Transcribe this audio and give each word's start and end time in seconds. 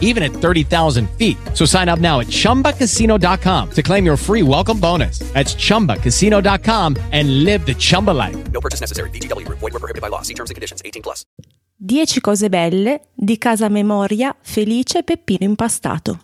even 0.00 0.22
at 0.22 0.32
30,000 0.32 1.10
feet. 1.18 1.36
So 1.52 1.66
sign 1.66 1.90
up 1.90 1.98
now 1.98 2.20
at 2.20 2.28
chumbacasino.com 2.28 3.70
to 3.72 3.82
claim 3.82 4.06
your 4.06 4.16
free 4.16 4.42
welcome 4.42 4.80
bonus. 4.80 5.18
That's 5.34 5.54
chumbacasino.com 5.54 6.96
and 7.12 7.44
live 7.44 7.66
the 7.66 7.74
Chumba 7.74 8.12
life. 8.12 8.36
No 8.52 8.60
purchase 8.60 8.80
necessary. 8.80 9.10
VGW 9.10 9.44
Group. 9.44 9.58
Void 9.58 9.74
were 9.74 9.80
prohibited 9.80 10.00
by 10.00 10.08
law. 10.08 10.22
See 10.22 10.34
terms 10.34 10.50
and 10.50 10.54
conditions. 10.54 10.80
18 10.84 11.02
plus. 11.02 11.26
10 11.76 12.20
cose 12.20 12.48
belle 12.48 13.00
di 13.12 13.36
Casa 13.36 13.68
Memoria 13.68 14.34
Felice 14.40 15.02
Peppino 15.02 15.44
Impastato. 15.44 16.18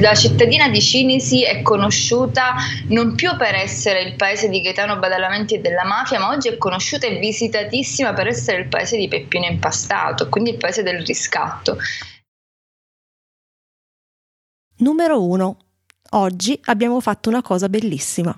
La 0.00 0.14
cittadina 0.14 0.68
di 0.68 0.80
Cinisi 0.80 1.44
è 1.44 1.62
conosciuta 1.62 2.56
non 2.88 3.14
più 3.14 3.36
per 3.36 3.54
essere 3.54 4.02
il 4.02 4.16
paese 4.16 4.48
di 4.48 4.60
Gaetano 4.60 4.98
Badalamenti 4.98 5.54
e 5.54 5.60
della 5.60 5.84
mafia, 5.84 6.18
ma 6.18 6.30
oggi 6.30 6.48
è 6.48 6.58
conosciuta 6.58 7.06
e 7.06 7.18
visitatissima 7.18 8.12
per 8.12 8.26
essere 8.26 8.62
il 8.62 8.68
paese 8.68 8.96
di 8.96 9.06
Peppino 9.06 9.46
Impastato, 9.46 10.28
quindi 10.28 10.50
il 10.50 10.56
paese 10.56 10.82
del 10.82 11.04
riscatto. 11.04 11.76
Numero 14.78 15.24
1. 15.24 15.56
Oggi 16.10 16.58
abbiamo 16.64 17.00
fatto 17.00 17.28
una 17.28 17.42
cosa 17.42 17.68
bellissima. 17.68 18.36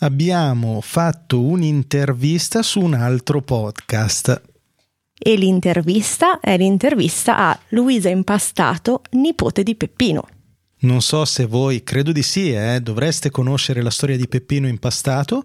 Abbiamo 0.00 0.80
fatto 0.82 1.40
un'intervista 1.40 2.62
su 2.62 2.80
un 2.80 2.94
altro 2.94 3.40
podcast. 3.40 4.42
E 5.18 5.34
l'intervista 5.34 6.40
è 6.40 6.56
l'intervista 6.56 7.38
a 7.38 7.58
Luisa 7.70 8.10
Impastato, 8.10 9.02
nipote 9.12 9.62
di 9.62 9.74
Peppino. 9.74 10.28
Non 10.80 11.00
so 11.00 11.24
se 11.24 11.44
voi, 11.44 11.82
credo 11.82 12.12
di 12.12 12.22
sì, 12.22 12.52
eh, 12.52 12.78
dovreste 12.80 13.30
conoscere 13.30 13.82
la 13.82 13.90
storia 13.90 14.16
di 14.16 14.28
Peppino 14.28 14.68
Impastato. 14.68 15.42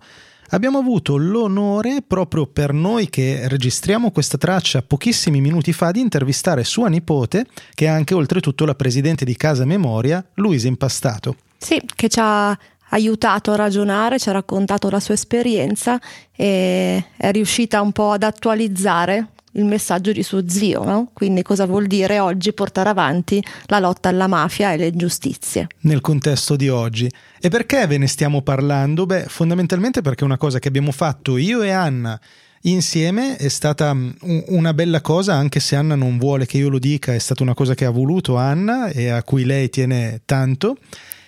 Abbiamo 0.50 0.78
avuto 0.78 1.18
l'onore, 1.18 2.04
proprio 2.06 2.46
per 2.46 2.72
noi 2.72 3.10
che 3.10 3.48
registriamo 3.48 4.12
questa 4.12 4.38
traccia 4.38 4.84
pochissimi 4.84 5.42
minuti 5.42 5.74
fa, 5.74 5.90
di 5.90 6.02
intervistare 6.02 6.64
sua 6.64 6.88
nipote, 6.88 7.48
che 7.74 7.86
è 7.86 7.88
anche 7.88 8.14
oltretutto 8.14 8.64
la 8.66 8.76
presidente 8.76 9.26
di 9.26 9.36
Casa 9.36 9.66
Memoria, 9.66 10.24
Luisa 10.36 10.68
Impastato. 10.68 11.38
Sì, 11.58 11.82
che 11.96 12.10
ci 12.10 12.20
ha 12.22 12.56
aiutato 12.90 13.54
a 13.54 13.56
ragionare, 13.56 14.20
ci 14.20 14.30
ha 14.30 14.34
raccontato 14.34 14.92
la 14.92 15.00
sua 15.00 15.16
esperienza 15.16 16.00
e 16.36 17.04
è 17.18 17.32
riuscita 17.32 17.82
un 17.82 17.92
po' 17.92 18.12
ad 18.12 18.22
attualizzare 18.22 19.30
il 19.54 19.66
messaggio 19.66 20.12
di 20.12 20.24
suo 20.24 20.48
zio, 20.48 20.84
no? 20.84 21.10
quindi 21.14 21.42
cosa 21.42 21.66
vuol 21.66 21.88
dire 21.88 22.20
oggi 22.20 22.54
portare 22.54 22.90
avanti 22.90 23.44
la 23.66 23.80
lotta 23.80 24.10
alla 24.10 24.28
mafia 24.28 24.74
e 24.74 24.78
le 24.78 24.88
ingiustizie. 24.88 25.68
Nel 25.82 26.02
contesto 26.02 26.56
di 26.56 26.70
oggi. 26.70 27.12
E 27.40 27.50
perché 27.50 27.86
ve 27.88 27.98
ne 27.98 28.08
stiamo 28.08 28.42
parlando? 28.42 29.06
Beh, 29.06 29.26
fondamentalmente 29.28 30.02
perché 30.02 30.24
una 30.24 30.38
cosa 30.38 30.60
che 30.60 30.68
abbiamo 30.68 30.92
fatto 30.92 31.38
io 31.38 31.62
e 31.62 31.72
Anna 31.72 32.20
insieme 32.66 33.36
è 33.36 33.50
stata 33.50 33.94
mm, 33.94 34.10
una 34.48 34.74
bella 34.74 35.02
cosa, 35.02 35.34
anche 35.34 35.60
se 35.60 35.76
Anna 35.76 35.96
non 35.96 36.18
vuole 36.18 36.46
che 36.46 36.58
io 36.58 36.70
lo 36.70 36.80
dica, 36.80 37.14
è 37.14 37.20
stata 37.20 37.44
una 37.44 37.54
cosa 37.54 37.76
che 37.76 37.86
ha 37.86 37.90
voluto 37.90 38.38
Anna 38.38 38.88
e 38.88 39.10
a 39.10 39.24
cui 39.24 39.44
lei 39.46 39.70
tiene 39.70 40.22
tanto. 40.26 40.78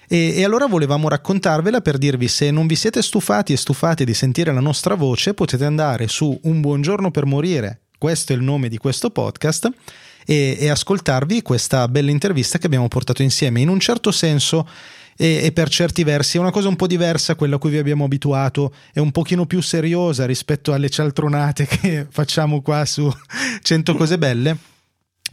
E, 0.07 0.35
e, 0.35 0.43
allora 0.43 0.67
volevamo 0.67 1.09
raccontarvela 1.09 1.81
per 1.81 1.97
dirvi 1.97 2.27
se 2.27 2.51
non 2.51 2.67
vi 2.67 2.75
siete 2.75 3.01
stufati 3.01 3.53
e 3.53 3.57
stufati 3.57 4.05
di 4.05 4.13
sentire 4.13 4.53
la 4.53 4.59
nostra 4.59 4.93
voce, 4.93 5.33
potete 5.33 5.65
andare 5.65 6.07
su 6.07 6.39
Un 6.43 6.61
buongiorno 6.61 7.09
per 7.09 7.25
morire 7.25 7.84
questo 8.05 8.33
è 8.33 8.35
il 8.35 8.43
nome 8.43 8.69
di 8.69 8.77
questo 8.77 9.09
podcast, 9.09 9.67
e, 10.27 10.57
e 10.59 10.69
ascoltarvi 10.69 11.41
questa 11.41 11.87
bella 11.87 12.11
intervista 12.11 12.59
che 12.59 12.67
abbiamo 12.67 12.87
portato 12.87 13.23
insieme. 13.23 13.61
In 13.61 13.67
un 13.67 13.79
certo 13.79 14.11
senso 14.11 14.69
e, 15.17 15.51
per 15.51 15.69
certi 15.69 16.03
versi 16.03 16.37
è 16.37 16.39
una 16.39 16.51
cosa 16.51 16.67
un 16.67 16.75
po' 16.75 16.85
diversa 16.85 17.31
a 17.31 17.35
quella 17.35 17.55
a 17.55 17.57
cui 17.57 17.71
vi 17.71 17.79
abbiamo 17.79 18.03
abituato, 18.03 18.75
è 18.93 18.99
un 18.99 19.09
pochino 19.09 19.47
più 19.47 19.59
seriosa 19.59 20.27
rispetto 20.27 20.71
alle 20.71 20.87
cialtronate 20.87 21.65
che 21.81 22.05
facciamo 22.07 22.61
qua 22.61 22.85
su 22.85 23.11
100 23.63 23.95
cose 23.95 24.19
belle. 24.19 24.55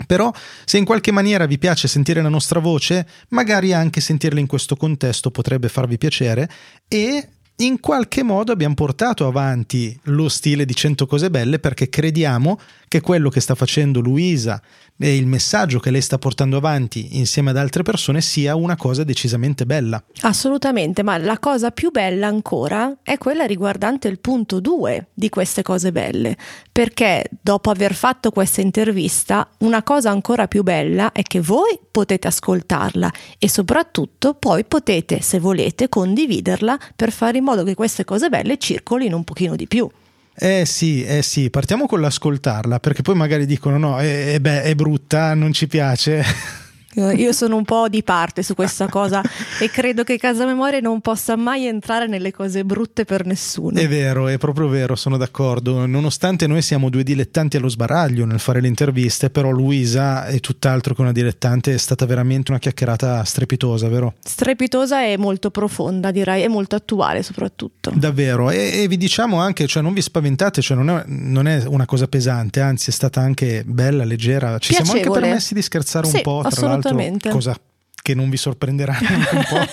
Però 0.07 0.33
se 0.65 0.79
in 0.79 0.87
qualche 0.87 1.13
maniera 1.13 1.45
vi 1.45 1.59
piace 1.59 1.89
sentire 1.89 2.23
la 2.23 2.31
nostra 2.31 2.59
voce, 2.59 3.07
magari 3.29 3.75
anche 3.75 4.01
sentirla 4.01 4.41
in 4.41 4.47
questo 4.47 4.77
contesto 4.77 5.31
potrebbe 5.31 5.69
farvi 5.69 5.99
piacere 5.99 6.49
e 6.89 7.29
in 7.57 7.81
qualche 7.81 8.23
modo 8.23 8.51
abbiamo 8.51 8.75
portato 8.75 9.27
avanti 9.27 9.99
lo 10.05 10.29
stile 10.29 10.65
di 10.65 10.75
100 10.75 11.07
cose 11.07 11.31
belle 11.31 11.59
perché 11.59 11.89
crediamo 11.89 12.59
che 12.89 13.01
quello 13.01 13.29
che 13.29 13.41
sta 13.41 13.55
facendo 13.55 14.01
Luisa 14.01 14.61
e 14.99 15.17
il 15.17 15.27
messaggio 15.27 15.81
che 15.81 15.91
lei 15.91 16.01
sta 16.01 16.19
portando 16.19 16.57
avanti 16.57 17.19
insieme 17.19 17.51
ad 17.51 17.57
altre 17.57 17.83
persone 17.83 18.21
sia 18.21 18.55
una 18.55 18.77
cosa 18.77 19.05
decisamente 19.05 19.67
bella. 19.67 20.03
Assolutamente, 20.21 21.03
ma 21.03 21.19
la 21.19 21.39
cosa 21.39 21.71
più 21.71 21.91
bella 21.91 22.29
ancora 22.29 22.99
è 23.03 23.19
quella 23.19 23.45
riguardante 23.45 24.09
il 24.09 24.21
punto 24.21 24.61
2 24.61 25.09
di 25.13 25.29
queste 25.29 25.63
cose 25.63 25.93
belle, 25.93 26.37
perché 26.71 27.29
dopo 27.41 27.71
aver 27.71 27.95
fatto 27.95 28.31
questa 28.31 28.61
intervista, 28.61 29.49
una 29.59 29.83
cosa 29.83 30.11
ancora 30.11 30.47
più 30.47 30.63
bella 30.63 31.13
è 31.13 31.23
che 31.23 31.41
voi 31.41 31.79
potete 31.91 32.29
ascoltarla 32.29 33.13
e 33.39 33.49
soprattutto 33.49 34.35
poi 34.35 34.65
potete, 34.65 35.21
se 35.21 35.39
volete, 35.39 35.89
condividerla 35.89 36.79
per 36.95 37.13
fare 37.13 37.39
in 37.39 37.45
modo 37.45 37.65
che 37.65 37.75
queste 37.75 38.05
cose 38.05 38.29
belle 38.29 38.59
circolino 38.59 39.17
un 39.17 39.25
pochino 39.25 39.57
di 39.57 39.67
più. 39.67 39.89
Eh 40.35 40.65
sì, 40.65 41.05
eh 41.05 41.23
sì, 41.23 41.51
partiamo 41.51 41.87
con 41.87 42.01
l'ascoltarla, 42.01 42.81
perché 42.81 43.03
poi 43.03 43.15
magari 43.15 43.45
dicono 43.47 43.77
no, 43.79 43.99
è, 43.99 44.35
è, 44.35 44.41
beh, 44.41 44.63
è 44.63 44.75
brutta, 44.75 45.35
non 45.35 45.53
ci 45.53 45.67
piace. 45.67 46.25
Io 46.95 47.33
sono 47.33 47.57
un 47.57 47.65
po' 47.65 47.89
di 47.89 48.03
parte 48.03 48.43
su 48.43 48.55
questa 48.55 48.87
cosa 48.87 49.23
e 49.59 49.71
credo 49.71 50.05
che 50.05 50.19
Casa 50.19 50.45
Memoria 50.45 50.81
non 50.81 51.01
possa 51.01 51.37
mai 51.37 51.65
entrare 51.67 52.07
nelle 52.07 52.33
cose 52.33 52.65
brutte 52.65 53.07
per 53.07 53.25
nessuno. 53.25 53.79
È 53.79 53.89
vero, 53.89 54.29
è 54.29 54.37
proprio 54.37 54.69
vero, 54.69 54.95
sono 54.95 55.17
d'accordo. 55.17 55.87
Nonostante 55.87 56.47
noi 56.47 56.61
siamo 56.61 56.91
due 56.91 57.03
dilettanti 57.03 57.57
allo 57.57 57.69
sbaraglio 57.69 58.27
nel 58.27 58.41
fare 58.41 58.61
le 58.61 58.69
interviste, 58.69 59.31
però 59.31 59.51
Luisa 59.51 60.27
è 60.27 60.39
tutt'altro 60.41 60.95
che 60.95 61.01
una 61.01 61.13
dilettante, 61.13 61.73
è 61.73 61.79
stata 61.79 62.05
veramente 62.05 62.51
una 62.51 62.61
chiacchierata 62.61 63.25
strepitosa, 63.25 63.89
vero? 63.89 64.15
Strepitosa 64.23 65.03
e 65.03 65.17
molto 65.17 65.51
profonda, 65.51 66.11
direi, 66.11 66.43
e 66.43 66.49
molto 66.49 66.77
attuale 66.77 67.23
soprattutto. 67.23 67.91
Davvero, 67.95 68.51
e, 68.51 68.83
e 68.83 68.89
vi 68.89 68.99
diciamo 68.99 69.39
anche, 69.39 69.67
cioè 69.67 69.83
non 69.83 69.95
vi 69.95 70.03
spaventate, 70.03 70.61
cioè 70.61 70.77
non 70.77 70.91
è, 70.91 71.05
non 71.07 71.49
è, 71.49 71.65
una 71.65 71.87
cosa 71.87 72.07
pesante, 72.07 72.61
anzi 72.61 72.91
è 72.91 72.93
stata 72.93 73.23
anche 73.23 73.63
bella, 73.65 74.05
leggera. 74.05 74.59
Ci 74.59 74.69
Piacevole. 74.69 74.99
siamo 75.01 75.15
anche 75.15 75.21
permessi 75.21 75.55
di 75.55 75.63
scherzare 75.63 76.07
sì, 76.07 76.17
un 76.17 76.23
po', 76.23 76.45
tra 76.49 76.67
l'altro 76.67 76.82
assolutamente. 76.89 77.29
cosa 77.31 77.57
che 78.03 78.15
non 78.15 78.29
vi 78.29 78.37
sorprenderà 78.37 78.99
neanche 79.01 79.37
un 79.37 79.45
po' 79.49 79.67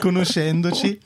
conoscendoci. 0.00 1.00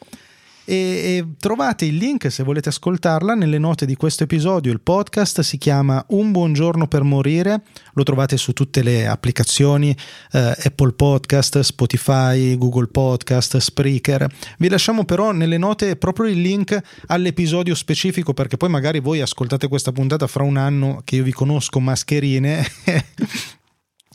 E, 0.68 0.74
e 0.74 1.26
trovate 1.38 1.84
il 1.84 1.94
link 1.94 2.28
se 2.28 2.42
volete 2.42 2.70
ascoltarla 2.70 3.34
nelle 3.34 3.58
note 3.58 3.86
di 3.86 3.94
questo 3.94 4.24
episodio. 4.24 4.72
Il 4.72 4.80
podcast 4.80 5.42
si 5.42 5.58
chiama 5.58 6.04
Un 6.08 6.32
buongiorno 6.32 6.88
per 6.88 7.04
morire, 7.04 7.62
lo 7.92 8.02
trovate 8.02 8.36
su 8.36 8.52
tutte 8.52 8.82
le 8.82 9.06
applicazioni 9.06 9.96
eh, 10.32 10.56
Apple 10.64 10.92
Podcast, 10.94 11.60
Spotify, 11.60 12.58
Google 12.58 12.88
Podcast, 12.88 13.58
Spreaker. 13.58 14.26
Vi 14.58 14.68
lasciamo 14.68 15.04
però 15.04 15.30
nelle 15.30 15.56
note 15.56 15.94
proprio 15.94 16.26
il 16.28 16.40
link 16.40 16.76
all'episodio 17.06 17.76
specifico 17.76 18.34
perché 18.34 18.56
poi 18.56 18.68
magari 18.68 18.98
voi 18.98 19.20
ascoltate 19.20 19.68
questa 19.68 19.92
puntata 19.92 20.26
fra 20.26 20.42
un 20.42 20.56
anno 20.56 21.00
che 21.04 21.14
io 21.14 21.22
vi 21.22 21.32
conosco 21.32 21.78
mascherine 21.78 22.66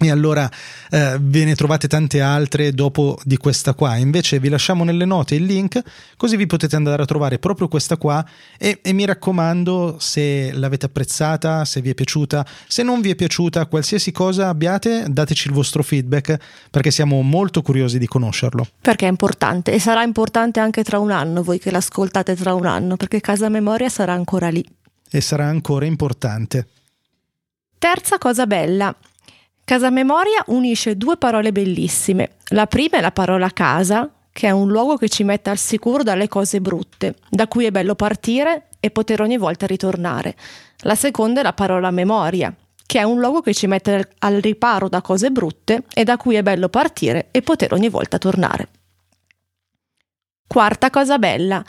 e 0.08 0.12
allora 0.12 0.50
eh, 0.90 1.18
ve 1.20 1.46
ne 1.46 1.56
trovate 1.56 1.88
tante 1.88 2.22
altre 2.22 2.72
dopo 2.74 3.20
di 3.24 3.38
questa 3.38 3.74
qua. 3.74 3.96
Invece 3.96 4.40
vi 4.40 4.50
lasciamo 4.50 4.84
nelle 4.84 5.06
note 5.06 5.36
il 5.36 5.44
link, 5.44 5.82
così 6.18 6.36
vi 6.36 6.48
potete 6.48 6.76
andare 6.76 7.04
a 7.04 7.06
trovare 7.06 7.40
proprio 7.40 7.68
questa 7.68 7.98
qua. 7.98 8.26
E, 8.58 8.80
e, 8.82 8.94
mi 8.94 9.06
raccomando, 9.06 9.98
se 10.00 10.52
l'avete 10.54 10.88
apprezzata, 10.88 11.66
se 11.66 11.82
vi 11.82 11.90
è 11.90 11.94
piaciuta, 11.94 12.46
se 12.68 12.84
non 12.84 13.02
vi 13.02 13.12
è 13.12 13.16
piaciuta, 13.16 13.66
qualsiasi 13.66 14.12
cosa 14.12 14.50
abbiate, 14.50 15.06
dateci 15.10 15.48
il 15.48 15.54
vostro 15.54 15.84
feedback 15.84 16.38
perché 16.70 16.92
siamo 16.92 17.22
molto 17.22 17.62
curiosi 17.62 17.98
di 17.98 18.08
conoscerlo. 18.08 18.68
Perché 18.82 19.06
è 19.06 19.10
importante 19.10 19.72
e 19.72 19.80
sarà 19.80 20.04
importante 20.04 20.60
anche 20.60 20.84
tra 20.84 21.00
un 21.00 21.12
anno, 21.12 21.44
voi 21.44 21.60
che 21.60 21.72
l'ascoltate 21.72 22.36
tra 22.36 22.54
un 22.54 22.66
anno, 22.66 22.98
perché 22.98 23.22
Casa 23.22 23.50
Memoria 23.50 23.90
sarà 23.90 24.14
ancora 24.14 24.50
lì. 24.50 24.66
E 25.10 25.22
sarà 25.22 25.46
ancora 25.46 25.86
importante. 25.86 26.68
Terza 27.78 28.20
cosa 28.20 28.46
bella, 28.46 28.96
Casa 29.72 29.90
Memoria 29.90 30.44
unisce 30.48 30.98
due 30.98 31.16
parole 31.16 31.54
bellissime. 31.54 32.32
La 32.50 32.68
prima 32.68 32.98
è 32.98 33.00
la 33.00 33.14
parola 33.14 33.50
casa, 33.52 34.12
che 34.30 34.48
è 34.48 34.52
un 34.52 34.68
luogo 34.68 34.98
che 34.98 35.08
ci 35.08 35.24
mette 35.24 35.50
al 35.50 35.58
sicuro 35.58 36.04
dalle 36.04 36.28
cose 36.28 36.60
brutte, 36.60 37.16
da 37.30 37.48
cui 37.48 37.64
è 37.64 37.72
bello 37.72 37.96
partire 37.96 38.68
e 38.82 38.92
poter 38.92 39.22
ogni 39.22 39.38
volta 39.38 39.66
ritornare. 39.66 40.36
La 40.80 40.96
seconda 40.96 41.40
è 41.40 41.44
la 41.44 41.54
parola 41.54 41.90
memoria, 41.90 42.54
che 42.86 43.00
è 43.00 43.04
un 43.04 43.20
luogo 43.20 43.40
che 43.40 43.54
ci 43.54 43.66
mette 43.66 44.10
al 44.20 44.42
riparo 44.42 44.90
da 44.90 45.00
cose 45.00 45.32
brutte 45.32 45.84
e 45.94 46.04
da 46.04 46.18
cui 46.18 46.36
è 46.36 46.44
bello 46.44 46.68
partire 46.68 47.30
e 47.32 47.42
poter 47.42 47.72
ogni 47.72 47.88
volta 47.88 48.18
tornare. 48.18 48.68
Quarta 50.48 50.90
cosa 50.90 51.18
bella. 51.18 51.64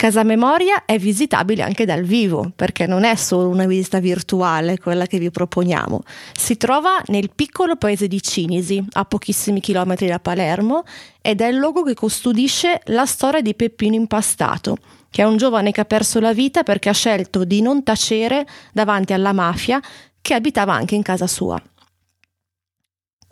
Casa 0.00 0.22
Memoria 0.22 0.86
è 0.86 0.96
visitabile 0.96 1.62
anche 1.62 1.84
dal 1.84 2.04
vivo, 2.04 2.52
perché 2.56 2.86
non 2.86 3.04
è 3.04 3.16
solo 3.16 3.50
una 3.50 3.66
visita 3.66 4.00
virtuale 4.00 4.78
quella 4.78 5.04
che 5.04 5.18
vi 5.18 5.30
proponiamo. 5.30 6.04
Si 6.32 6.56
trova 6.56 7.02
nel 7.08 7.28
piccolo 7.34 7.76
paese 7.76 8.08
di 8.08 8.22
Cinisi, 8.22 8.82
a 8.92 9.04
pochissimi 9.04 9.60
chilometri 9.60 10.06
da 10.06 10.18
Palermo, 10.18 10.84
ed 11.20 11.42
è 11.42 11.48
il 11.48 11.56
luogo 11.56 11.82
che 11.82 11.92
custodisce 11.92 12.80
la 12.86 13.04
storia 13.04 13.42
di 13.42 13.54
Peppino 13.54 13.94
Impastato, 13.94 14.78
che 15.10 15.20
è 15.20 15.26
un 15.26 15.36
giovane 15.36 15.70
che 15.70 15.82
ha 15.82 15.84
perso 15.84 16.18
la 16.18 16.32
vita 16.32 16.62
perché 16.62 16.88
ha 16.88 16.94
scelto 16.94 17.44
di 17.44 17.60
non 17.60 17.82
tacere 17.82 18.46
davanti 18.72 19.12
alla 19.12 19.34
mafia 19.34 19.82
che 20.22 20.32
abitava 20.32 20.72
anche 20.72 20.94
in 20.94 21.02
casa 21.02 21.26
sua. 21.26 21.62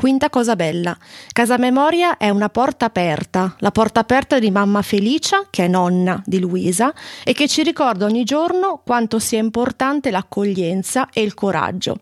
Quinta 0.01 0.31
cosa 0.31 0.55
bella. 0.55 0.97
Casa 1.33 1.59
Memoria 1.59 2.19
è 2.19 2.31
una 2.31 2.49
porta 2.51 2.85
aperta, 2.85 3.57
la 3.59 3.73
porta 3.73 3.99
aperta 3.99 4.39
di 4.39 4.49
mamma 4.53 4.81
Felicia, 4.81 5.49
che 5.51 5.65
è 5.65 5.69
nonna 5.69 6.23
di 6.25 6.39
Luisa, 6.39 6.95
e 7.25 7.33
che 7.33 7.49
ci 7.49 7.65
ricorda 7.65 8.05
ogni 8.05 8.23
giorno 8.23 8.81
quanto 8.85 9.19
sia 9.19 9.41
importante 9.41 10.13
l'accoglienza 10.13 11.09
e 11.13 11.23
il 11.23 11.35
coraggio. 11.35 11.99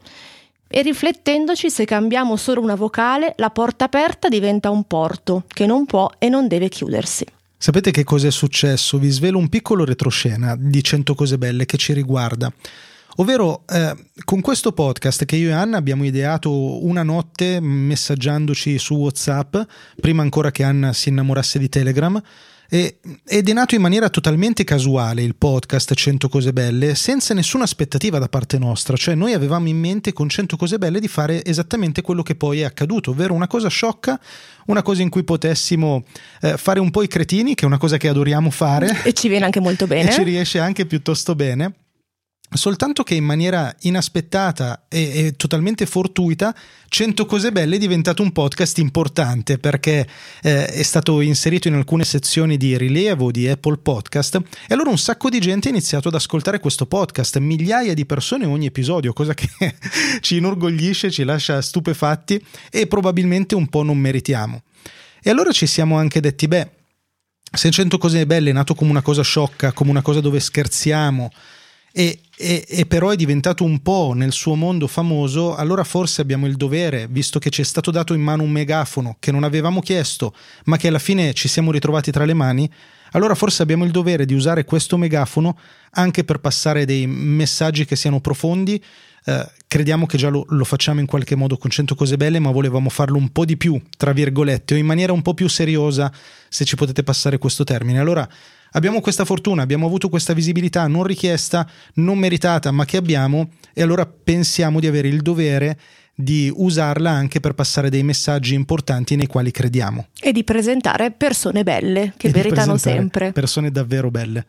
E 0.68 0.82
riflettendoci, 0.82 1.70
se 1.70 1.86
cambiamo 1.86 2.36
solo 2.36 2.60
una 2.60 2.74
vocale, 2.74 3.32
la 3.38 3.48
porta 3.48 3.86
aperta 3.86 4.28
diventa 4.28 4.68
un 4.68 4.84
porto 4.84 5.44
che 5.46 5.64
non 5.64 5.86
può 5.86 6.10
e 6.18 6.28
non 6.28 6.48
deve 6.48 6.68
chiudersi. 6.68 7.24
Sapete 7.56 7.92
che 7.92 8.04
cosa 8.04 8.26
è 8.26 8.30
successo? 8.30 8.98
Vi 8.98 9.08
svelo 9.08 9.38
un 9.38 9.48
piccolo 9.48 9.86
retroscena 9.86 10.54
di 10.54 10.84
100 10.84 11.14
cose 11.14 11.38
belle 11.38 11.64
che 11.64 11.78
ci 11.78 11.94
riguarda. 11.94 12.52
Ovvero, 13.16 13.64
eh, 13.68 13.94
con 14.24 14.40
questo 14.40 14.72
podcast 14.72 15.24
che 15.24 15.36
io 15.36 15.48
e 15.48 15.52
Anna 15.52 15.78
abbiamo 15.78 16.04
ideato 16.04 16.84
una 16.84 17.02
notte 17.02 17.60
messaggiandoci 17.60 18.78
su 18.78 18.94
WhatsApp, 18.94 19.56
prima 20.00 20.22
ancora 20.22 20.50
che 20.50 20.62
Anna 20.62 20.92
si 20.92 21.08
innamorasse 21.08 21.58
di 21.58 21.68
Telegram, 21.68 22.22
e, 22.68 22.98
ed 23.24 23.48
è 23.48 23.52
nato 23.52 23.74
in 23.74 23.80
maniera 23.80 24.10
totalmente 24.10 24.64
casuale 24.64 25.22
il 25.22 25.36
podcast 25.36 25.94
100 25.94 26.28
cose 26.28 26.52
belle, 26.52 26.94
senza 26.94 27.32
nessuna 27.32 27.64
aspettativa 27.64 28.18
da 28.18 28.28
parte 28.28 28.58
nostra, 28.58 28.96
cioè 28.96 29.14
noi 29.14 29.32
avevamo 29.32 29.68
in 29.68 29.78
mente 29.78 30.12
con 30.12 30.28
100 30.28 30.56
cose 30.56 30.76
belle 30.76 31.00
di 31.00 31.08
fare 31.08 31.44
esattamente 31.44 32.02
quello 32.02 32.22
che 32.22 32.34
poi 32.34 32.60
è 32.60 32.64
accaduto, 32.64 33.12
ovvero 33.12 33.32
una 33.32 33.46
cosa 33.46 33.68
sciocca, 33.68 34.20
una 34.66 34.82
cosa 34.82 35.00
in 35.02 35.08
cui 35.08 35.24
potessimo 35.24 36.04
eh, 36.42 36.56
fare 36.56 36.80
un 36.80 36.90
po' 36.90 37.02
i 37.02 37.08
cretini, 37.08 37.54
che 37.54 37.62
è 37.62 37.66
una 37.66 37.78
cosa 37.78 37.96
che 37.96 38.08
adoriamo 38.08 38.50
fare. 38.50 39.04
E 39.04 39.12
ci 39.12 39.28
viene 39.28 39.46
anche 39.46 39.60
molto 39.60 39.86
bene. 39.86 40.10
E 40.10 40.12
ci 40.12 40.22
riesce 40.22 40.58
anche 40.58 40.84
piuttosto 40.84 41.34
bene. 41.34 41.72
Soltanto 42.48 43.02
che 43.02 43.14
in 43.14 43.24
maniera 43.24 43.74
inaspettata 43.80 44.84
e, 44.88 45.00
e, 45.00 45.32
totalmente 45.36 45.84
fortuita, 45.84 46.54
100 46.88 47.26
cose 47.26 47.50
belle 47.50 47.76
è 47.76 47.78
diventato 47.78 48.22
un 48.22 48.30
podcast 48.30 48.78
importante 48.78 49.58
perché 49.58 50.06
eh, 50.42 50.66
è 50.66 50.82
stato 50.82 51.20
inserito 51.20 51.66
in 51.66 51.74
alcune 51.74 52.04
sezioni 52.04 52.56
di 52.56 52.78
rilievo 52.78 53.32
di 53.32 53.48
Apple 53.48 53.78
Podcast 53.78 54.40
e 54.68 54.74
allora 54.74 54.90
un 54.90 54.98
sacco 54.98 55.28
di 55.28 55.40
gente 55.40 55.68
ha 55.68 55.72
iniziato 55.72 56.08
ad 56.08 56.14
ascoltare 56.14 56.60
questo 56.60 56.86
podcast, 56.86 57.36
migliaia 57.38 57.94
di 57.94 58.06
persone 58.06 58.46
ogni 58.46 58.66
episodio, 58.66 59.12
cosa 59.12 59.34
che 59.34 59.48
ci 60.20 60.36
inorgoglisce, 60.36 61.10
ci 61.10 61.24
lascia 61.24 61.60
stupefatti 61.60 62.42
e 62.70 62.86
probabilmente 62.86 63.56
un 63.56 63.68
po' 63.68 63.82
non 63.82 63.98
meritiamo. 63.98 64.62
E 65.20 65.30
allora 65.30 65.50
ci 65.50 65.66
siamo 65.66 65.98
anche 65.98 66.20
detti, 66.20 66.46
beh, 66.46 66.70
se 67.52 67.70
100 67.70 67.98
cose 67.98 68.26
belle 68.26 68.50
è 68.50 68.52
nato 68.52 68.74
come 68.74 68.90
una 68.90 69.02
cosa 69.02 69.22
sciocca, 69.22 69.72
come 69.72 69.90
una 69.90 70.02
cosa 70.02 70.20
dove 70.20 70.38
scherziamo, 70.38 71.30
e, 71.98 72.20
e, 72.36 72.66
e, 72.68 72.84
però 72.84 73.08
è 73.08 73.16
diventato 73.16 73.64
un 73.64 73.80
po' 73.80 74.12
nel 74.14 74.32
suo 74.32 74.54
mondo 74.54 74.86
famoso, 74.86 75.56
allora 75.56 75.82
forse 75.82 76.20
abbiamo 76.20 76.46
il 76.46 76.56
dovere, 76.56 77.06
visto 77.08 77.38
che 77.38 77.48
ci 77.48 77.62
è 77.62 77.64
stato 77.64 77.90
dato 77.90 78.12
in 78.12 78.20
mano 78.20 78.42
un 78.42 78.50
megafono 78.50 79.16
che 79.18 79.32
non 79.32 79.44
avevamo 79.44 79.80
chiesto, 79.80 80.34
ma 80.64 80.76
che 80.76 80.88
alla 80.88 80.98
fine 80.98 81.32
ci 81.32 81.48
siamo 81.48 81.70
ritrovati 81.70 82.10
tra 82.10 82.26
le 82.26 82.34
mani, 82.34 82.70
allora 83.12 83.34
forse 83.34 83.62
abbiamo 83.62 83.84
il 83.84 83.90
dovere 83.90 84.24
di 84.24 84.34
usare 84.34 84.64
questo 84.64 84.96
megafono 84.96 85.58
anche 85.92 86.24
per 86.24 86.38
passare 86.38 86.84
dei 86.84 87.06
messaggi 87.06 87.84
che 87.84 87.96
siano 87.96 88.20
profondi. 88.20 88.82
Eh, 89.24 89.50
crediamo 89.66 90.06
che 90.06 90.18
già 90.18 90.28
lo, 90.28 90.44
lo, 90.48 90.64
facciamo 90.64 91.00
in 91.00 91.06
qualche 91.06 91.34
modo 91.34 91.56
con 91.56 91.70
100 91.70 91.94
cose 91.94 92.16
belle, 92.16 92.38
ma 92.38 92.50
volevamo 92.50 92.88
farlo 92.88 93.16
un 93.16 93.30
po' 93.30 93.44
di 93.44 93.56
più, 93.56 93.80
tra 93.96 94.12
virgolette, 94.12 94.74
o 94.74 94.76
in 94.76 94.86
maniera 94.86 95.12
un 95.12 95.22
po' 95.22 95.34
più 95.34 95.48
seriosa, 95.48 96.12
se 96.48 96.64
ci 96.64 96.76
potete 96.76 97.02
passare 97.02 97.38
questo 97.38 97.64
termine. 97.64 97.98
Allora 97.98 98.28
abbiamo 98.72 99.00
questa 99.00 99.24
fortuna, 99.24 99.62
abbiamo 99.62 99.86
avuto 99.86 100.08
questa 100.08 100.32
visibilità 100.32 100.86
non 100.86 101.02
richiesta, 101.02 101.68
non 101.94 102.18
meritata, 102.18 102.70
ma 102.70 102.84
che 102.84 102.96
abbiamo 102.96 103.50
e 103.74 103.82
allora 103.82 104.06
pensiamo 104.06 104.78
di 104.78 104.86
avere 104.86 105.08
il 105.08 105.22
dovere 105.22 105.68
di 105.68 105.76
usarla 106.54 107.10
anche 107.10 107.40
per 107.40 107.54
passare 107.54 107.90
dei 107.90 108.02
messaggi 108.02 108.54
importanti 108.54 109.16
nei 109.16 109.26
quali 109.26 109.50
crediamo. 109.50 110.08
E 110.20 110.32
di 110.32 110.44
presentare 110.44 111.10
persone 111.10 111.62
belle, 111.62 112.14
che 112.16 112.28
e 112.28 112.32
meritano 112.32 112.76
sempre. 112.76 113.32
Persone 113.32 113.70
davvero 113.70 114.10
belle. 114.10 114.46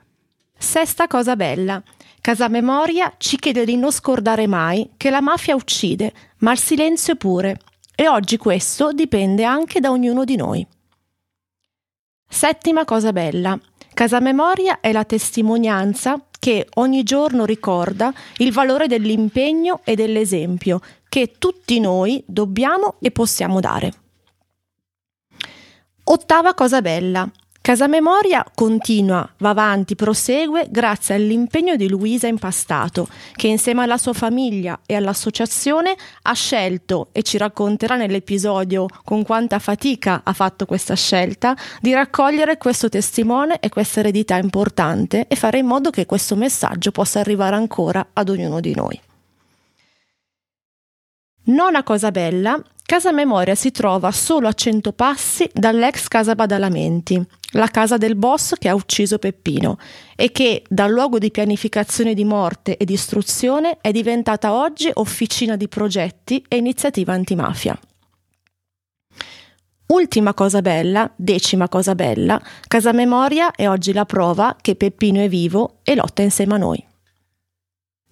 Sesta 0.57 1.07
cosa 1.07 1.35
bella. 1.35 1.81
Casa 2.21 2.47
Memoria 2.47 3.13
ci 3.17 3.37
chiede 3.37 3.63
di 3.63 3.77
non 3.77 3.91
scordare 3.91 4.47
mai 4.47 4.89
che 4.97 5.09
la 5.09 5.21
mafia 5.21 5.55
uccide, 5.55 6.13
ma 6.39 6.51
il 6.51 6.59
silenzio 6.59 7.15
pure. 7.15 7.59
E 7.95 8.07
oggi 8.07 8.37
questo 8.37 8.91
dipende 8.91 9.43
anche 9.43 9.79
da 9.79 9.91
ognuno 9.91 10.23
di 10.23 10.35
noi. 10.35 10.65
Settima 12.27 12.85
cosa 12.85 13.13
bella. 13.13 13.57
Casa 13.93 14.19
Memoria 14.19 14.79
è 14.79 14.91
la 14.91 15.05
testimonianza 15.05 16.21
che 16.37 16.67
ogni 16.75 17.03
giorno 17.03 17.45
ricorda 17.45 18.13
il 18.37 18.51
valore 18.51 18.87
dell'impegno 18.87 19.81
e 19.83 19.95
dell'esempio 19.95 20.81
che 21.09 21.33
tutti 21.37 21.79
noi 21.79 22.23
dobbiamo 22.25 22.95
e 22.99 23.11
possiamo 23.11 23.59
dare. 23.59 23.91
Ottava 26.03 26.53
cosa 26.53 26.81
bella. 26.81 27.29
Casa 27.67 27.87
Memoria 27.87 28.45
continua, 28.55 29.29
va 29.39 29.49
avanti, 29.49 29.95
prosegue 29.95 30.67
grazie 30.71 31.15
all'impegno 31.15 31.75
di 31.75 31.89
Luisa 31.89 32.25
Impastato, 32.25 33.09
che 33.33 33.47
insieme 33.47 33.83
alla 33.83 33.97
sua 33.97 34.13
famiglia 34.13 34.79
e 34.85 34.95
all'associazione 34.95 35.93
ha 36.21 36.33
scelto, 36.33 37.09
e 37.11 37.23
ci 37.23 37.37
racconterà 37.37 37.97
nell'episodio 37.97 38.85
con 39.03 39.23
quanta 39.23 39.59
fatica 39.59 40.21
ha 40.23 40.31
fatto 40.31 40.65
questa 40.65 40.95
scelta, 40.95 41.57
di 41.81 41.91
raccogliere 41.91 42.55
questo 42.55 42.87
testimone 42.87 43.59
e 43.59 43.67
questa 43.67 43.99
eredità 43.99 44.37
importante 44.37 45.27
e 45.27 45.35
fare 45.35 45.57
in 45.57 45.65
modo 45.65 45.89
che 45.89 46.05
questo 46.05 46.37
messaggio 46.37 46.91
possa 46.91 47.19
arrivare 47.19 47.57
ancora 47.57 48.11
ad 48.13 48.29
ognuno 48.29 48.61
di 48.61 48.73
noi. 48.73 48.97
Nona 51.47 51.81
cosa 51.83 52.11
bella, 52.11 52.61
Casa 52.83 53.13
Memoria 53.13 53.55
si 53.55 53.71
trova 53.71 54.11
solo 54.11 54.49
a 54.49 54.53
100 54.53 54.91
passi 54.91 55.49
dall'ex 55.53 56.09
Casa 56.09 56.35
Badalamenti, 56.35 57.25
la 57.51 57.67
casa 57.67 57.95
del 57.95 58.17
boss 58.17 58.55
che 58.57 58.67
ha 58.67 58.75
ucciso 58.75 59.17
Peppino 59.17 59.77
e 60.17 60.33
che, 60.33 60.63
dal 60.67 60.91
luogo 60.91 61.19
di 61.19 61.31
pianificazione 61.31 62.13
di 62.13 62.25
morte 62.25 62.75
e 62.75 62.83
di 62.83 62.91
istruzione, 62.91 63.77
è 63.79 63.91
diventata 63.91 64.53
oggi 64.53 64.91
officina 64.93 65.55
di 65.55 65.69
progetti 65.69 66.43
e 66.49 66.57
iniziativa 66.57 67.13
antimafia. 67.13 67.79
Ultima 69.85 70.33
cosa 70.33 70.61
bella, 70.61 71.09
decima 71.15 71.69
cosa 71.69 71.95
bella, 71.95 72.41
Casa 72.67 72.91
Memoria 72.91 73.51
è 73.51 73.69
oggi 73.69 73.93
la 73.93 74.05
prova 74.05 74.57
che 74.59 74.75
Peppino 74.75 75.21
è 75.21 75.29
vivo 75.29 75.77
e 75.83 75.95
lotta 75.95 76.21
insieme 76.21 76.55
a 76.55 76.57
noi. 76.57 76.85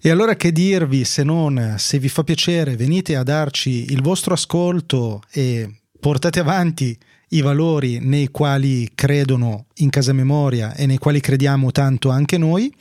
E 0.06 0.10
allora 0.10 0.36
che 0.36 0.52
dirvi 0.52 1.02
se 1.02 1.24
non, 1.24 1.74
se 1.78 1.98
vi 1.98 2.08
fa 2.08 2.22
piacere, 2.22 2.76
venite 2.76 3.16
a 3.16 3.24
darci 3.24 3.90
il 3.90 4.02
vostro 4.02 4.34
ascolto 4.34 5.20
e 5.32 5.80
portate 5.98 6.38
avanti 6.38 6.96
i 7.30 7.40
valori 7.40 7.98
nei 7.98 8.28
quali 8.28 8.88
credono 8.94 9.66
in 9.78 9.90
casa 9.90 10.12
memoria 10.12 10.76
e 10.76 10.86
nei 10.86 10.98
quali 10.98 11.18
crediamo 11.18 11.72
tanto 11.72 12.10
anche 12.10 12.38
noi. 12.38 12.72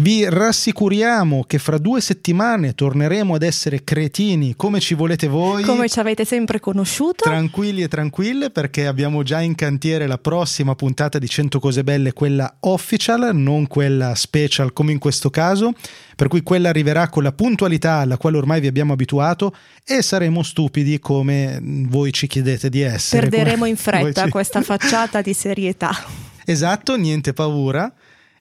Vi 0.00 0.26
rassicuriamo 0.26 1.44
che 1.46 1.58
fra 1.58 1.76
due 1.76 2.00
settimane 2.00 2.72
torneremo 2.72 3.34
ad 3.34 3.42
essere 3.42 3.84
cretini 3.84 4.56
come 4.56 4.80
ci 4.80 4.94
volete 4.94 5.28
voi. 5.28 5.62
Come 5.62 5.90
ci 5.90 6.00
avete 6.00 6.24
sempre 6.24 6.58
conosciuto. 6.58 7.24
Tranquilli 7.24 7.82
e 7.82 7.88
tranquille 7.88 8.48
perché 8.48 8.86
abbiamo 8.86 9.22
già 9.22 9.42
in 9.42 9.54
cantiere 9.54 10.06
la 10.06 10.16
prossima 10.16 10.74
puntata 10.74 11.18
di 11.18 11.28
100 11.28 11.60
cose 11.60 11.84
belle, 11.84 12.14
quella 12.14 12.56
official, 12.60 13.36
non 13.36 13.66
quella 13.66 14.14
special 14.14 14.72
come 14.72 14.92
in 14.92 14.98
questo 14.98 15.28
caso. 15.28 15.74
Per 16.16 16.28
cui 16.28 16.42
quella 16.42 16.70
arriverà 16.70 17.10
con 17.10 17.22
la 17.22 17.32
puntualità 17.32 17.96
alla 17.96 18.16
quale 18.16 18.38
ormai 18.38 18.60
vi 18.60 18.68
abbiamo 18.68 18.94
abituato 18.94 19.54
e 19.84 20.00
saremo 20.00 20.42
stupidi 20.42 20.98
come 20.98 21.60
voi 21.62 22.10
ci 22.14 22.26
chiedete 22.26 22.70
di 22.70 22.80
essere. 22.80 23.28
Perderemo 23.28 23.66
in 23.66 23.76
fretta 23.76 24.24
ci... 24.24 24.30
questa 24.30 24.62
facciata 24.62 25.20
di 25.20 25.34
serietà. 25.34 25.90
Esatto, 26.42 26.96
niente 26.96 27.32
paura. 27.32 27.92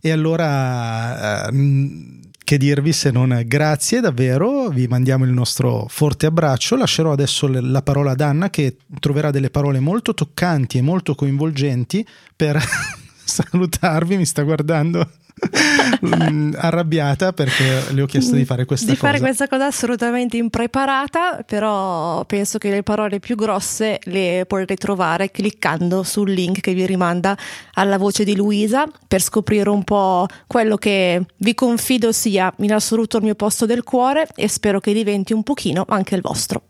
E 0.01 0.11
allora 0.11 1.47
eh, 1.49 2.19
che 2.49 2.57
dirvi 2.57 2.93
se 2.93 3.11
non 3.11 3.43
grazie 3.45 3.99
davvero, 3.99 4.69
vi 4.69 4.87
mandiamo 4.87 5.25
il 5.25 5.31
nostro 5.31 5.85
forte 5.87 6.25
abbraccio, 6.25 6.75
lascerò 6.75 7.11
adesso 7.11 7.47
la 7.47 7.81
parola 7.81 8.11
ad 8.11 8.21
Anna 8.21 8.49
che 8.49 8.77
troverà 8.99 9.29
delle 9.29 9.49
parole 9.49 9.79
molto 9.79 10.13
toccanti 10.13 10.77
e 10.77 10.81
molto 10.81 11.13
coinvolgenti 11.15 12.03
per 12.35 12.59
salutarvi, 13.23 14.17
mi 14.17 14.25
sta 14.25 14.41
guardando. 14.41 14.99
mm, 14.99 15.28
arrabbiata 16.55 17.33
perché 17.33 17.93
le 17.93 18.01
ho 18.01 18.05
chiesto 18.05 18.35
di 18.35 18.45
fare 18.45 18.65
questa 18.65 18.91
di 18.91 18.97
cosa. 18.97 19.07
fare 19.07 19.19
questa 19.19 19.47
cosa 19.47 19.65
assolutamente 19.65 20.37
impreparata, 20.37 21.43
però 21.45 22.23
penso 22.25 22.57
che 22.57 22.69
le 22.69 22.83
parole 22.83 23.19
più 23.19 23.35
grosse 23.35 23.99
le 24.03 24.45
potrete 24.47 24.75
trovare 24.75 25.31
cliccando 25.31 26.03
sul 26.03 26.31
link 26.31 26.59
che 26.59 26.73
vi 26.73 26.85
rimanda 26.85 27.37
alla 27.73 27.97
voce 27.97 28.23
di 28.23 28.35
Luisa 28.35 28.85
per 29.07 29.21
scoprire 29.21 29.69
un 29.69 29.83
po' 29.83 30.25
quello 30.47 30.77
che 30.77 31.25
vi 31.37 31.53
confido 31.53 32.11
sia 32.11 32.53
in 32.57 32.73
assoluto 32.73 33.17
il 33.17 33.23
mio 33.23 33.35
posto 33.35 33.65
del 33.65 33.83
cuore 33.83 34.27
e 34.35 34.47
spero 34.47 34.79
che 34.79 34.93
diventi 34.93 35.33
un 35.33 35.43
pochino 35.43 35.85
anche 35.87 36.15
il 36.15 36.21
vostro. 36.21 36.63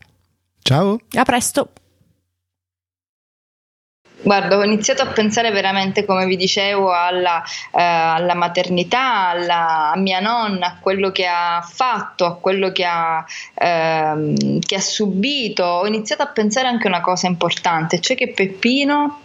Ciao! 0.61 0.99
A 1.13 1.23
presto! 1.23 1.71
Guarda, 4.21 4.57
ho 4.57 4.63
iniziato 4.63 5.01
a 5.01 5.07
pensare 5.07 5.49
veramente, 5.51 6.03
come 6.03 6.25
vi 6.25 6.35
dicevo, 6.35 6.91
alla, 6.91 7.41
eh, 7.43 7.81
alla 7.81 8.33
maternità, 8.35 9.29
alla, 9.29 9.91
a 9.91 9.97
mia 9.97 10.19
nonna, 10.19 10.67
a 10.67 10.77
quello 10.79 11.11
che 11.11 11.25
ha 11.25 11.61
fatto, 11.61 12.25
a 12.25 12.35
quello 12.35 12.71
che 12.71 12.85
ha, 12.85 13.25
ehm, 13.53 14.59
che 14.59 14.75
ha 14.75 14.81
subito. 14.81 15.63
Ho 15.63 15.87
iniziato 15.87 16.23
a 16.23 16.27
pensare 16.27 16.67
anche 16.67 16.87
a 16.87 16.89
una 16.89 17.01
cosa 17.01 17.27
importante, 17.27 18.01
cioè 18.01 18.17
che 18.17 18.29
Peppino, 18.29 19.21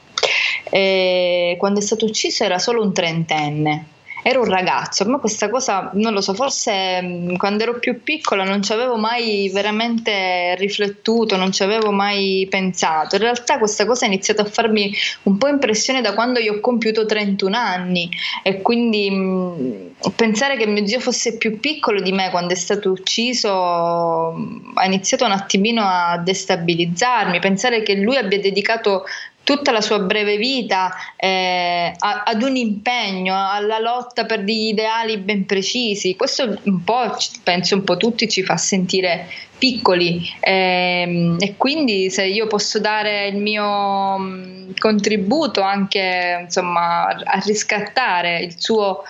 eh, 0.71 1.57
quando 1.59 1.81
è 1.81 1.83
stato 1.83 2.05
ucciso, 2.05 2.45
era 2.45 2.59
solo 2.59 2.83
un 2.83 2.93
trentenne 2.93 3.87
ero 4.27 4.41
un 4.41 4.47
ragazzo, 4.47 5.05
ma 5.05 5.19
questa 5.19 5.51
cosa 5.51 5.91
non 5.93 6.15
lo 6.15 6.23
so, 6.23 6.33
forse 6.33 7.03
mm, 7.03 7.37
quando 7.37 7.63
ero 7.63 7.79
più 7.79 8.03
piccola 8.03 8.43
non 8.43 8.63
ci 8.63 8.73
avevo 8.73 8.97
mai 8.97 9.51
veramente 9.53 10.55
riflettuto, 10.57 11.37
non 11.37 11.53
ci 11.53 11.63
avevo 11.63 11.91
mai 11.91 12.47
pensato. 12.49 13.17
In 13.17 13.21
realtà 13.21 13.59
questa 13.59 13.85
cosa 13.85 14.07
ha 14.07 14.09
iniziato 14.09 14.41
a 14.41 14.47
farmi 14.47 14.91
un 15.25 15.37
po' 15.37 15.49
impressione 15.49 16.01
da 16.01 16.15
quando 16.15 16.39
io 16.39 16.55
ho 16.55 16.61
compiuto 16.61 17.05
31 17.05 17.55
anni 17.55 18.09
e 18.43 18.63
quindi 18.63 19.11
mh, 19.11 19.15
mm, 19.15 20.11
pensare 20.17 20.57
che 20.57 20.67
mio 20.67 20.87
zio 20.87 21.01
fosse 21.01 21.37
più 21.37 21.61
piccolo 21.61 22.01
di 22.01 22.13
me 22.13 22.31
quando 22.31 22.55
è 22.55 22.57
stato 22.57 22.93
ucciso 22.93 24.33
mm, 24.35 24.71
ha 24.79 24.87
iniziato 24.87 25.27
un 25.27 25.33
attimino 25.33 25.83
a 25.85 26.17
destabilizzarmi, 26.17 27.41
pensare 27.41 27.83
che 27.83 27.95
lui 27.97 28.17
abbia 28.17 28.41
dedicato 28.41 29.05
tutta 29.45 29.71
la 29.71 29.81
sua 29.81 30.01
breve 30.01 30.37
vita 30.37 30.93
eh, 31.17 31.95
ad 31.99 32.43
un 32.43 32.57
impegno, 32.57 33.35
alla 33.37 33.79
lotta 33.79 34.25
per 34.25 34.43
degli 34.43 34.69
ideali 34.69 35.19
ben 35.19 35.47
precisi. 35.47 36.17
Questo 36.17 36.59
un 36.63 36.83
po', 36.83 37.15
penso 37.43 37.77
un 37.77 37.85
po' 37.85 37.97
tutti, 37.97 38.29
ci 38.29 38.43
fa 38.43 38.57
sentire 38.57 39.29
piccoli 39.57 40.21
eh, 40.41 41.37
e 41.39 41.55
quindi 41.57 42.11
se 42.11 42.25
io 42.27 42.47
posso 42.47 42.81
dare 42.81 43.29
il 43.29 43.37
mio 43.37 44.19
mm, 44.19 44.71
contributo 44.79 45.63
anche 45.63 46.41
insomma, 46.43 47.07
a 47.07 47.39
riscattare 47.45 48.41
il 48.41 48.55
suo 48.59 49.05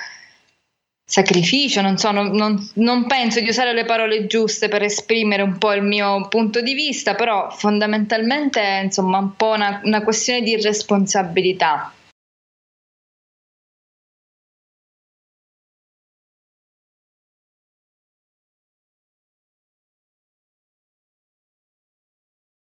sacrificio, 1.07 1.83
non 1.83 1.99
so, 1.99 2.11
non, 2.11 2.31
non, 2.31 2.59
non, 2.75 3.07
penso 3.07 3.41
di 3.41 3.49
usare 3.49 3.75
le 3.75 3.85
parole 3.85 4.27
giuste 4.27 4.69
per 4.69 4.83
esprimere 4.83 5.43
un 5.43 5.59
po' 5.59 5.73
il 5.73 5.83
mio 5.83 6.27
punto 6.29 6.63
di 6.63 6.73
vista, 6.73 7.15
però 7.15 7.51
fondamentalmente 7.51 8.61
è 8.61 8.83
insomma 8.85 9.19
un 9.19 9.37
po' 9.37 9.51
una, 9.51 9.81
una 9.85 10.03
questione 10.03 10.41
di 10.41 10.57
responsabilità. 10.61 11.93